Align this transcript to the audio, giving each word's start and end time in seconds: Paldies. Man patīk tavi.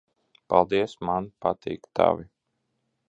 Paldies. 0.53 0.95
Man 1.09 1.29
patīk 1.47 1.87
tavi. 2.01 2.27